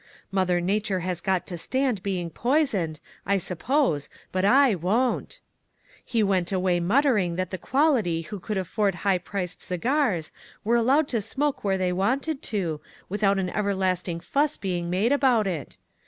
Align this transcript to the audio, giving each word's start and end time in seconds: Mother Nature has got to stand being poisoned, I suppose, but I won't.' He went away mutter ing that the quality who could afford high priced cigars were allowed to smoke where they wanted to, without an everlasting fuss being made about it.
Mother 0.31 0.59
Nature 0.59 1.01
has 1.01 1.21
got 1.21 1.45
to 1.45 1.59
stand 1.59 2.01
being 2.01 2.31
poisoned, 2.31 2.99
I 3.23 3.37
suppose, 3.37 4.09
but 4.31 4.43
I 4.43 4.73
won't.' 4.73 5.39
He 6.03 6.23
went 6.23 6.51
away 6.51 6.79
mutter 6.79 7.19
ing 7.19 7.35
that 7.35 7.51
the 7.51 7.59
quality 7.59 8.23
who 8.23 8.39
could 8.39 8.57
afford 8.57 8.95
high 9.05 9.19
priced 9.19 9.61
cigars 9.61 10.31
were 10.63 10.75
allowed 10.75 11.07
to 11.09 11.21
smoke 11.21 11.63
where 11.63 11.77
they 11.77 11.93
wanted 11.93 12.41
to, 12.41 12.81
without 13.09 13.37
an 13.37 13.51
everlasting 13.51 14.19
fuss 14.21 14.57
being 14.57 14.89
made 14.89 15.11
about 15.11 15.45
it. 15.45 15.77